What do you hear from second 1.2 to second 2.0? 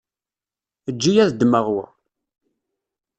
ad ddmeɣ wa.